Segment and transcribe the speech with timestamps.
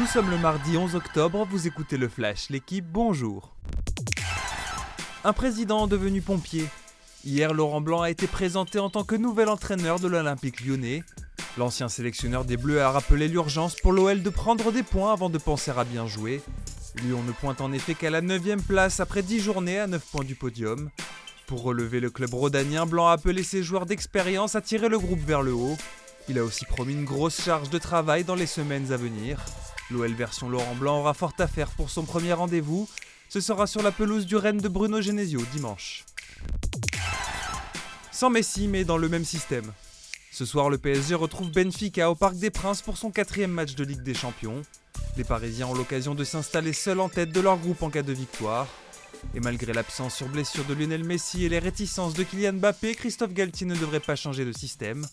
[0.00, 3.54] Nous sommes le mardi 11 octobre, vous écoutez le Flash, l'équipe, bonjour.
[5.24, 6.64] Un président devenu pompier.
[7.22, 11.02] Hier, Laurent Blanc a été présenté en tant que nouvel entraîneur de l'Olympique lyonnais.
[11.58, 15.36] L'ancien sélectionneur des Bleus a rappelé l'urgence pour l'OL de prendre des points avant de
[15.36, 16.40] penser à bien jouer.
[17.02, 20.24] Lyon ne pointe en effet qu'à la 9ème place après 10 journées à 9 points
[20.24, 20.88] du podium.
[21.46, 25.20] Pour relever le club rhodanien, Blanc a appelé ses joueurs d'expérience à tirer le groupe
[25.20, 25.76] vers le haut.
[26.30, 29.44] Il a aussi promis une grosse charge de travail dans les semaines à venir.
[29.90, 32.88] L'OL version Laurent Blanc aura fort à faire pour son premier rendez-vous.
[33.28, 36.04] Ce sera sur la pelouse du Rennes de Bruno Genesio dimanche.
[38.12, 39.72] Sans Messi, mais dans le même système.
[40.30, 43.82] Ce soir, le PSG retrouve Benfica au Parc des Princes pour son quatrième match de
[43.82, 44.62] Ligue des Champions.
[45.16, 48.12] Les Parisiens ont l'occasion de s'installer seuls en tête de leur groupe en cas de
[48.12, 48.68] victoire.
[49.34, 53.32] Et malgré l'absence sur blessure de Lionel Messi et les réticences de Kylian Mbappé, Christophe
[53.32, 55.06] Galtier ne devrait pas changer de système.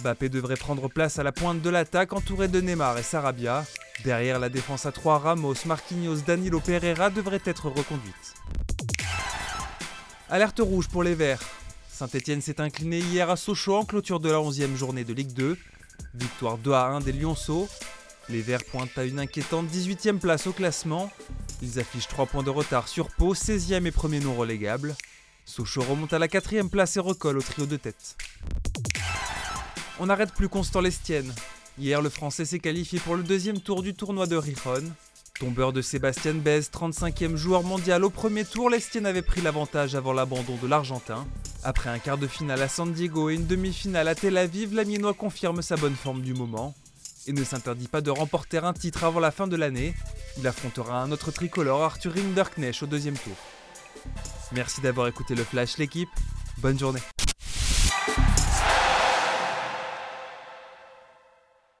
[0.00, 3.64] Mbappé devrait prendre place à la pointe de l'attaque entouré de Neymar et Sarabia.
[4.04, 8.34] Derrière la défense à 3, Ramos, Marquinhos, Danilo Pereira devrait être reconduite.
[10.28, 11.42] Alerte rouge pour les Verts.
[11.90, 15.56] Saint-Etienne s'est incliné hier à Sochaux en clôture de la 11e journée de Ligue 2.
[16.14, 17.68] Victoire 2 à 1 des Lyonceaux.
[18.28, 21.10] Les Verts pointent à une inquiétante 18e place au classement.
[21.60, 24.94] Ils affichent 3 points de retard sur Pau, 16e et premier non relégable.
[25.44, 28.16] Sochaux remonte à la 4 place et recolle au trio de tête.
[29.98, 31.32] On n'arrête plus Constant Lestienne.
[31.78, 34.84] Hier, le Français s'est qualifié pour le deuxième tour du tournoi de Rijon.
[35.38, 40.12] Tombeur de Sébastien Bez, 35e joueur mondial au premier tour, Lestienne avait pris l'avantage avant
[40.12, 41.26] l'abandon de l'Argentin.
[41.64, 45.14] Après un quart de finale à San Diego et une demi-finale à Tel Aviv, l'Amiénois
[45.14, 46.74] confirme sa bonne forme du moment
[47.26, 49.94] et ne s'interdit pas de remporter un titre avant la fin de l'année.
[50.38, 53.36] Il affrontera un autre tricolore, Arthur Hinderknecht, au deuxième tour.
[54.52, 56.10] Merci d'avoir écouté le Flash l'équipe.
[56.58, 57.00] Bonne journée.